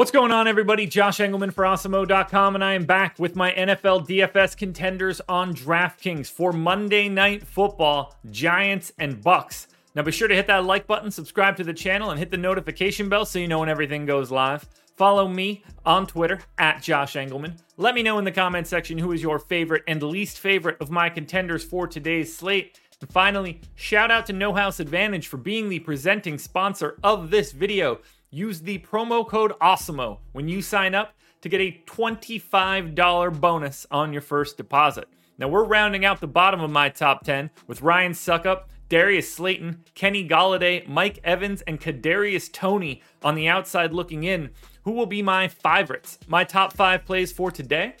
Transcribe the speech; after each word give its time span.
What's 0.00 0.10
going 0.10 0.32
on, 0.32 0.48
everybody? 0.48 0.86
Josh 0.86 1.18
Engleman 1.18 1.52
for 1.52 1.64
Awesemo.com, 1.64 2.54
and 2.54 2.64
I 2.64 2.72
am 2.72 2.86
back 2.86 3.18
with 3.18 3.36
my 3.36 3.52
NFL 3.52 4.08
DFS 4.08 4.56
contenders 4.56 5.20
on 5.28 5.52
DraftKings 5.52 6.30
for 6.30 6.54
Monday 6.54 7.10
Night 7.10 7.46
Football, 7.46 8.16
Giants 8.30 8.94
and 8.98 9.22
Bucs. 9.22 9.66
Now, 9.94 10.00
be 10.00 10.10
sure 10.10 10.26
to 10.26 10.34
hit 10.34 10.46
that 10.46 10.64
like 10.64 10.86
button, 10.86 11.10
subscribe 11.10 11.58
to 11.58 11.64
the 11.64 11.74
channel, 11.74 12.08
and 12.08 12.18
hit 12.18 12.30
the 12.30 12.38
notification 12.38 13.10
bell 13.10 13.26
so 13.26 13.38
you 13.38 13.46
know 13.46 13.58
when 13.58 13.68
everything 13.68 14.06
goes 14.06 14.30
live. 14.30 14.66
Follow 14.96 15.28
me 15.28 15.64
on 15.84 16.06
Twitter 16.06 16.40
at 16.56 16.80
Josh 16.80 17.12
Engleman. 17.12 17.58
Let 17.76 17.94
me 17.94 18.02
know 18.02 18.16
in 18.18 18.24
the 18.24 18.32
comment 18.32 18.68
section 18.68 18.96
who 18.96 19.12
is 19.12 19.22
your 19.22 19.38
favorite 19.38 19.82
and 19.86 20.02
least 20.02 20.38
favorite 20.38 20.80
of 20.80 20.90
my 20.90 21.10
contenders 21.10 21.62
for 21.62 21.86
today's 21.86 22.34
slate. 22.34 22.80
And 23.02 23.12
finally, 23.12 23.60
shout 23.74 24.10
out 24.10 24.24
to 24.26 24.32
No 24.32 24.54
House 24.54 24.80
Advantage 24.80 25.28
for 25.28 25.36
being 25.36 25.68
the 25.68 25.80
presenting 25.80 26.38
sponsor 26.38 26.96
of 27.04 27.30
this 27.30 27.52
video. 27.52 28.00
Use 28.32 28.60
the 28.60 28.78
promo 28.78 29.26
code 29.26 29.52
AWESEMO 29.60 30.18
when 30.30 30.48
you 30.48 30.62
sign 30.62 30.94
up 30.94 31.14
to 31.40 31.48
get 31.48 31.60
a 31.60 31.82
$25 31.86 33.40
bonus 33.40 33.86
on 33.90 34.12
your 34.12 34.22
first 34.22 34.56
deposit. 34.56 35.08
Now, 35.36 35.48
we're 35.48 35.64
rounding 35.64 36.04
out 36.04 36.20
the 36.20 36.28
bottom 36.28 36.60
of 36.60 36.70
my 36.70 36.90
top 36.90 37.24
10 37.24 37.50
with 37.66 37.82
Ryan 37.82 38.12
Succop, 38.12 38.64
Darius 38.88 39.34
Slayton, 39.34 39.84
Kenny 39.96 40.28
Golladay, 40.28 40.86
Mike 40.86 41.18
Evans, 41.24 41.62
and 41.62 41.80
Kadarius 41.80 42.52
Toney 42.52 43.02
on 43.24 43.34
the 43.34 43.48
outside 43.48 43.92
looking 43.92 44.22
in. 44.22 44.50
Who 44.84 44.92
will 44.92 45.06
be 45.06 45.22
my 45.22 45.48
favorites? 45.48 46.18
My 46.28 46.44
top 46.44 46.72
five 46.72 47.04
plays 47.04 47.32
for 47.32 47.50
today? 47.50 47.96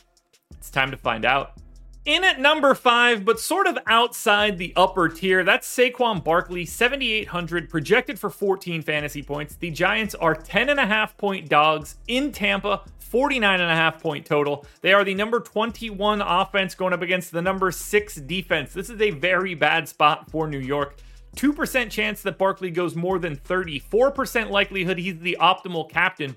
It's 0.52 0.70
time 0.70 0.92
to 0.92 0.96
find 0.96 1.24
out. 1.24 1.54
In 2.06 2.24
at 2.24 2.40
number 2.40 2.74
five, 2.74 3.26
but 3.26 3.38
sort 3.38 3.66
of 3.66 3.76
outside 3.86 4.56
the 4.56 4.72
upper 4.74 5.06
tier, 5.06 5.44
that's 5.44 5.68
Saquon 5.68 6.24
Barkley, 6.24 6.64
7,800, 6.64 7.68
projected 7.68 8.18
for 8.18 8.30
14 8.30 8.80
fantasy 8.80 9.22
points. 9.22 9.56
The 9.56 9.70
Giants 9.70 10.14
are 10.14 10.34
10.5 10.34 11.18
point 11.18 11.50
dogs 11.50 11.96
in 12.08 12.32
Tampa, 12.32 12.84
49.5 13.12 14.00
point 14.00 14.24
total. 14.24 14.64
They 14.80 14.94
are 14.94 15.04
the 15.04 15.14
number 15.14 15.40
21 15.40 16.22
offense 16.22 16.74
going 16.74 16.94
up 16.94 17.02
against 17.02 17.32
the 17.32 17.42
number 17.42 17.70
six 17.70 18.14
defense. 18.14 18.72
This 18.72 18.88
is 18.88 19.02
a 19.02 19.10
very 19.10 19.54
bad 19.54 19.86
spot 19.86 20.30
for 20.30 20.48
New 20.48 20.58
York. 20.58 20.96
2% 21.36 21.90
chance 21.90 22.22
that 22.22 22.38
Barkley 22.38 22.70
goes 22.70 22.96
more 22.96 23.18
than 23.18 23.36
30, 23.36 23.78
4% 23.78 24.48
likelihood 24.48 24.98
he's 24.98 25.18
the 25.18 25.36
optimal 25.38 25.88
captain. 25.90 26.34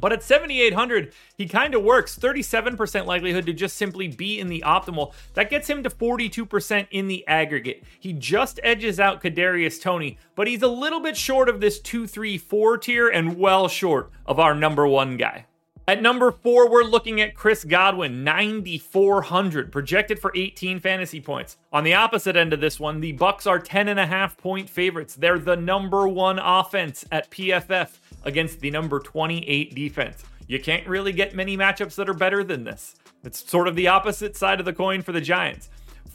But 0.00 0.12
at 0.12 0.22
7,800, 0.22 1.12
he 1.36 1.46
kind 1.46 1.74
of 1.74 1.82
works. 1.82 2.18
37% 2.18 3.06
likelihood 3.06 3.46
to 3.46 3.52
just 3.52 3.76
simply 3.76 4.08
be 4.08 4.40
in 4.40 4.48
the 4.48 4.64
optimal. 4.66 5.12
That 5.34 5.50
gets 5.50 5.68
him 5.68 5.82
to 5.82 5.90
42% 5.90 6.88
in 6.90 7.06
the 7.06 7.26
aggregate. 7.28 7.84
He 7.98 8.12
just 8.12 8.58
edges 8.62 8.98
out 8.98 9.22
Kadarius 9.22 9.80
Toney, 9.80 10.18
but 10.34 10.48
he's 10.48 10.62
a 10.62 10.68
little 10.68 11.00
bit 11.00 11.16
short 11.16 11.48
of 11.48 11.60
this 11.60 11.78
2 11.80 12.06
3 12.06 12.38
4 12.38 12.78
tier 12.78 13.08
and 13.08 13.36
well 13.38 13.68
short 13.68 14.10
of 14.26 14.40
our 14.40 14.54
number 14.54 14.86
one 14.86 15.16
guy. 15.16 15.46
At 15.90 16.02
number 16.02 16.30
four, 16.30 16.70
we're 16.70 16.84
looking 16.84 17.20
at 17.20 17.34
Chris 17.34 17.64
Godwin, 17.64 18.22
9,400, 18.22 19.72
projected 19.72 20.20
for 20.20 20.30
18 20.36 20.78
fantasy 20.78 21.20
points. 21.20 21.56
On 21.72 21.82
the 21.82 21.94
opposite 21.94 22.36
end 22.36 22.52
of 22.52 22.60
this 22.60 22.78
one, 22.78 23.00
the 23.00 23.12
Bucs 23.14 23.44
are 23.44 23.58
10 23.58 23.88
and 23.88 23.98
a 23.98 24.06
half 24.06 24.36
point 24.36 24.70
favorites. 24.70 25.16
They're 25.16 25.40
the 25.40 25.56
number 25.56 26.06
one 26.06 26.38
offense 26.38 27.04
at 27.10 27.28
PFF 27.32 27.98
against 28.24 28.60
the 28.60 28.70
number 28.70 29.00
28 29.00 29.74
defense. 29.74 30.22
You 30.46 30.60
can't 30.60 30.86
really 30.86 31.12
get 31.12 31.34
many 31.34 31.56
matchups 31.56 31.94
that 31.94 32.08
are 32.08 32.14
better 32.14 32.42
than 32.42 32.64
this. 32.64 32.96
It's 33.22 33.48
sort 33.48 33.68
of 33.68 33.76
the 33.76 33.88
opposite 33.88 34.36
side 34.36 34.58
of 34.58 34.66
the 34.66 34.72
coin 34.72 35.02
for 35.02 35.12
the 35.12 35.20
Giants. 35.20 35.70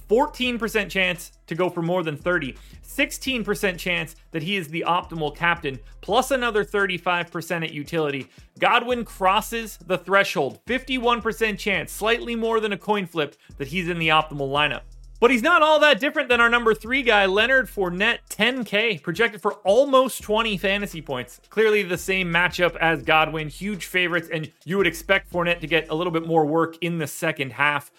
14% 0.09 0.89
chance 0.89 1.31
to 1.47 1.55
go 1.55 1.69
for 1.69 1.81
more 1.81 2.03
than 2.03 2.17
30, 2.17 2.55
16% 2.83 3.77
chance 3.77 4.15
that 4.31 4.43
he 4.43 4.55
is 4.55 4.67
the 4.67 4.83
optimal 4.87 5.35
captain, 5.35 5.79
plus 6.01 6.31
another 6.31 6.63
35% 6.63 7.63
at 7.63 7.73
utility. 7.73 8.27
Godwin 8.59 9.03
crosses 9.03 9.77
the 9.87 9.97
threshold, 9.97 10.59
51% 10.65 11.57
chance, 11.57 11.91
slightly 11.91 12.35
more 12.35 12.59
than 12.59 12.73
a 12.73 12.77
coin 12.77 13.05
flip, 13.07 13.35
that 13.57 13.69
he's 13.69 13.89
in 13.89 13.99
the 13.99 14.09
optimal 14.09 14.51
lineup. 14.51 14.81
But 15.25 15.31
he's 15.31 15.41
not 15.41 15.63
all 15.63 15.79
that 15.79 15.99
different 15.99 16.29
than 16.29 16.39
our 16.39 16.51
number 16.51 16.75
three 16.75 17.01
guy, 17.01 17.25
Leonard 17.25 17.65
Fournette, 17.65 18.19
10K, 18.29 19.01
projected 19.01 19.41
for 19.41 19.53
almost 19.63 20.21
20 20.21 20.55
fantasy 20.59 21.01
points. 21.01 21.41
Clearly 21.49 21.81
the 21.81 21.97
same 21.97 22.31
matchup 22.31 22.75
as 22.75 23.01
Godwin, 23.01 23.49
huge 23.49 23.87
favorites, 23.87 24.29
and 24.31 24.51
you 24.65 24.77
would 24.77 24.85
expect 24.85 25.33
Fournette 25.33 25.61
to 25.61 25.67
get 25.67 25.89
a 25.89 25.95
little 25.95 26.13
bit 26.13 26.27
more 26.27 26.45
work 26.45 26.77
in 26.79 26.99
the 26.99 27.07
second 27.07 27.53
half. 27.53 27.91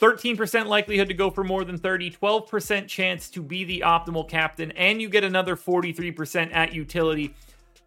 13% 0.00 0.64
likelihood 0.64 1.08
to 1.08 1.12
go 1.12 1.28
for 1.28 1.44
more 1.44 1.64
than 1.64 1.76
30, 1.76 2.12
12% 2.12 2.88
chance 2.88 3.28
to 3.28 3.42
be 3.42 3.64
the 3.64 3.82
optimal 3.84 4.26
captain, 4.26 4.70
and 4.70 5.02
you 5.02 5.10
get 5.10 5.22
another 5.22 5.56
43% 5.56 6.50
at 6.54 6.72
utility. 6.72 7.34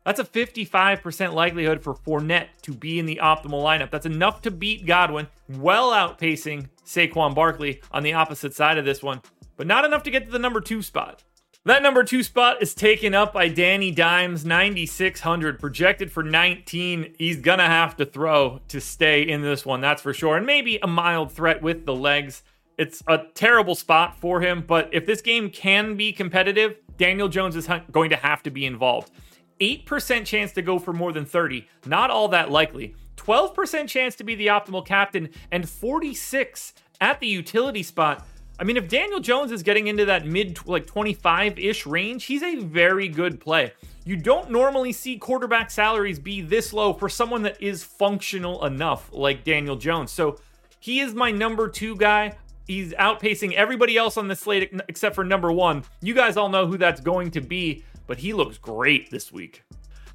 That's 0.07 0.21
a 0.21 0.23
55% 0.23 1.33
likelihood 1.33 1.83
for 1.83 1.93
Fournette 1.93 2.47
to 2.61 2.71
be 2.71 2.97
in 2.97 3.05
the 3.05 3.19
optimal 3.21 3.61
lineup. 3.61 3.91
That's 3.91 4.05
enough 4.05 4.41
to 4.43 4.51
beat 4.51 4.85
Godwin, 4.85 5.27
well 5.49 5.91
outpacing 5.91 6.69
Saquon 6.85 7.35
Barkley 7.35 7.81
on 7.91 8.03
the 8.03 8.13
opposite 8.13 8.53
side 8.53 8.77
of 8.77 8.85
this 8.85 9.03
one, 9.03 9.21
but 9.57 9.67
not 9.67 9.83
enough 9.83 10.03
to 10.03 10.09
get 10.09 10.23
to 10.23 10.31
the 10.31 10.39
number 10.39 10.61
two 10.61 10.81
spot. 10.81 11.25
That 11.65 11.83
number 11.83 12.05
two 12.05 12.23
spot 12.23 12.61
is 12.61 12.73
taken 12.73 13.13
up 13.13 13.33
by 13.33 13.49
Danny 13.49 13.91
Dimes, 13.91 14.45
9,600, 14.45 15.59
projected 15.59 16.09
for 16.09 16.23
19. 16.23 17.15
He's 17.19 17.41
going 17.41 17.59
to 17.59 17.65
have 17.65 17.97
to 17.97 18.05
throw 18.05 18.61
to 18.69 18.79
stay 18.79 19.23
in 19.23 19.41
this 19.41 19.65
one, 19.65 19.81
that's 19.81 20.01
for 20.01 20.13
sure. 20.13 20.37
And 20.37 20.45
maybe 20.45 20.79
a 20.81 20.87
mild 20.87 21.33
threat 21.33 21.61
with 21.61 21.85
the 21.85 21.93
legs. 21.93 22.43
It's 22.77 23.03
a 23.07 23.23
terrible 23.33 23.75
spot 23.75 24.17
for 24.17 24.39
him, 24.39 24.63
but 24.65 24.87
if 24.93 25.05
this 25.05 25.19
game 25.19 25.49
can 25.49 25.97
be 25.97 26.13
competitive, 26.13 26.77
Daniel 26.97 27.27
Jones 27.27 27.57
is 27.57 27.67
going 27.91 28.11
to 28.11 28.15
have 28.15 28.41
to 28.43 28.49
be 28.49 28.65
involved. 28.65 29.11
8% 29.59 30.25
chance 30.25 30.51
to 30.53 30.61
go 30.61 30.79
for 30.79 30.93
more 30.93 31.11
than 31.11 31.25
30, 31.25 31.67
not 31.85 32.09
all 32.09 32.27
that 32.29 32.51
likely. 32.51 32.95
12% 33.17 33.87
chance 33.87 34.15
to 34.15 34.23
be 34.23 34.35
the 34.35 34.47
optimal 34.47 34.85
captain, 34.85 35.29
and 35.51 35.67
46 35.67 36.73
at 37.01 37.19
the 37.19 37.27
utility 37.27 37.83
spot. 37.83 38.25
I 38.59 38.63
mean, 38.63 38.77
if 38.77 38.87
Daniel 38.87 39.19
Jones 39.19 39.51
is 39.51 39.61
getting 39.61 39.87
into 39.87 40.05
that 40.05 40.25
mid 40.25 40.65
like 40.67 40.87
25 40.87 41.59
ish 41.59 41.85
range, 41.85 42.25
he's 42.25 42.41
a 42.41 42.55
very 42.55 43.07
good 43.07 43.39
play. 43.39 43.73
You 44.03 44.15
don't 44.15 44.49
normally 44.49 44.93
see 44.93 45.17
quarterback 45.17 45.69
salaries 45.69 46.17
be 46.17 46.41
this 46.41 46.73
low 46.73 46.93
for 46.93 47.09
someone 47.09 47.43
that 47.43 47.61
is 47.61 47.83
functional 47.83 48.65
enough 48.65 49.09
like 49.11 49.43
Daniel 49.43 49.75
Jones. 49.75 50.11
So 50.11 50.39
he 50.79 51.01
is 51.01 51.13
my 51.13 51.29
number 51.29 51.67
two 51.67 51.95
guy. 51.95 52.37
He's 52.65 52.93
outpacing 52.93 53.53
everybody 53.53 53.95
else 53.95 54.17
on 54.17 54.27
the 54.27 54.35
slate 54.35 54.73
except 54.87 55.13
for 55.13 55.23
number 55.23 55.51
one. 55.51 55.83
You 56.01 56.13
guys 56.13 56.35
all 56.35 56.49
know 56.49 56.65
who 56.65 56.77
that's 56.77 57.01
going 57.01 57.31
to 57.31 57.41
be, 57.41 57.83
but 58.07 58.17
he 58.17 58.33
looks 58.33 58.57
great 58.57 59.11
this 59.11 59.31
week. 59.31 59.63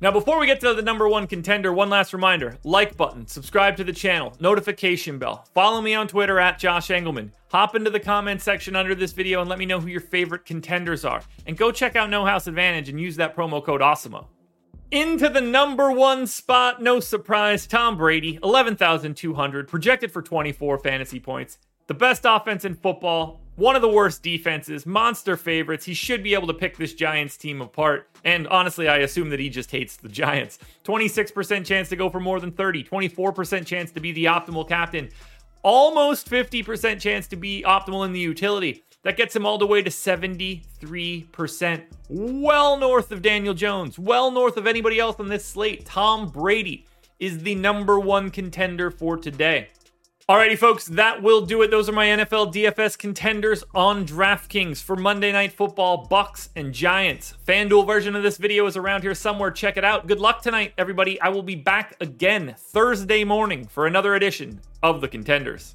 Now, 0.00 0.10
before 0.10 0.40
we 0.40 0.46
get 0.46 0.58
to 0.62 0.74
the 0.74 0.82
number 0.82 1.08
one 1.08 1.28
contender, 1.28 1.72
one 1.72 1.88
last 1.88 2.12
reminder 2.12 2.58
like 2.64 2.96
button, 2.96 3.24
subscribe 3.26 3.76
to 3.76 3.84
the 3.84 3.92
channel, 3.92 4.34
notification 4.40 5.16
bell, 5.16 5.46
follow 5.54 5.80
me 5.80 5.94
on 5.94 6.08
Twitter 6.08 6.40
at 6.40 6.58
Josh 6.58 6.88
Engleman. 6.88 7.30
Hop 7.52 7.76
into 7.76 7.90
the 7.90 8.00
comment 8.00 8.40
section 8.40 8.74
under 8.74 8.94
this 8.94 9.12
video 9.12 9.42
and 9.42 9.48
let 9.50 9.58
me 9.58 9.66
know 9.66 9.78
who 9.78 9.88
your 9.88 10.00
favorite 10.00 10.46
contenders 10.46 11.04
are. 11.04 11.22
And 11.46 11.56
go 11.56 11.70
check 11.70 11.96
out 11.96 12.08
No 12.08 12.24
House 12.24 12.46
Advantage 12.46 12.88
and 12.88 12.98
use 12.98 13.14
that 13.16 13.36
promo 13.36 13.62
code 13.62 13.82
AWESEMO. 13.82 14.26
Into 14.90 15.28
the 15.28 15.40
number 15.40 15.92
one 15.92 16.26
spot, 16.26 16.82
no 16.82 16.98
surprise, 16.98 17.66
Tom 17.66 17.96
Brady, 17.96 18.38
11,200, 18.42 19.68
projected 19.68 20.10
for 20.10 20.22
24 20.22 20.78
fantasy 20.78 21.20
points. 21.20 21.58
The 21.86 21.94
best 21.94 22.22
offense 22.24 22.64
in 22.64 22.74
football, 22.74 23.41
one 23.56 23.76
of 23.76 23.82
the 23.82 23.88
worst 23.88 24.22
defenses, 24.22 24.86
monster 24.86 25.36
favorites. 25.36 25.84
He 25.84 25.94
should 25.94 26.22
be 26.22 26.34
able 26.34 26.46
to 26.46 26.54
pick 26.54 26.76
this 26.76 26.94
Giants 26.94 27.36
team 27.36 27.60
apart. 27.60 28.08
And 28.24 28.48
honestly, 28.48 28.88
I 28.88 28.98
assume 28.98 29.30
that 29.30 29.40
he 29.40 29.48
just 29.50 29.70
hates 29.70 29.96
the 29.96 30.08
Giants. 30.08 30.58
26% 30.84 31.64
chance 31.66 31.88
to 31.90 31.96
go 31.96 32.08
for 32.08 32.20
more 32.20 32.40
than 32.40 32.52
30, 32.52 32.84
24% 32.84 33.66
chance 33.66 33.90
to 33.92 34.00
be 34.00 34.12
the 34.12 34.24
optimal 34.26 34.66
captain, 34.66 35.10
almost 35.62 36.30
50% 36.30 37.00
chance 37.00 37.26
to 37.28 37.36
be 37.36 37.62
optimal 37.66 38.06
in 38.06 38.12
the 38.12 38.20
utility. 38.20 38.84
That 39.02 39.16
gets 39.16 39.34
him 39.34 39.44
all 39.44 39.58
the 39.58 39.66
way 39.66 39.82
to 39.82 39.90
73%. 39.90 41.82
Well 42.08 42.76
north 42.76 43.10
of 43.10 43.20
Daniel 43.20 43.54
Jones, 43.54 43.98
well 43.98 44.30
north 44.30 44.56
of 44.56 44.66
anybody 44.66 45.00
else 45.00 45.16
on 45.18 45.28
this 45.28 45.44
slate. 45.44 45.84
Tom 45.84 46.28
Brady 46.28 46.86
is 47.18 47.42
the 47.42 47.56
number 47.56 47.98
one 47.98 48.30
contender 48.30 48.90
for 48.90 49.16
today. 49.16 49.68
Alrighty, 50.28 50.56
folks, 50.56 50.86
that 50.86 51.20
will 51.20 51.44
do 51.44 51.62
it. 51.62 51.72
Those 51.72 51.88
are 51.88 51.92
my 51.92 52.06
NFL 52.06 52.54
DFS 52.54 52.96
contenders 52.96 53.64
on 53.74 54.06
DraftKings 54.06 54.80
for 54.80 54.94
Monday 54.94 55.32
Night 55.32 55.52
Football, 55.52 56.06
Bucs 56.06 56.48
and 56.54 56.72
Giants. 56.72 57.34
FanDuel 57.44 57.84
version 57.88 58.14
of 58.14 58.22
this 58.22 58.36
video 58.36 58.64
is 58.66 58.76
around 58.76 59.02
here 59.02 59.16
somewhere. 59.16 59.50
Check 59.50 59.76
it 59.76 59.84
out. 59.84 60.06
Good 60.06 60.20
luck 60.20 60.40
tonight, 60.40 60.74
everybody. 60.78 61.20
I 61.20 61.30
will 61.30 61.42
be 61.42 61.56
back 61.56 61.96
again 62.00 62.54
Thursday 62.56 63.24
morning 63.24 63.66
for 63.66 63.88
another 63.88 64.14
edition 64.14 64.60
of 64.80 65.00
the 65.00 65.08
Contenders. 65.08 65.74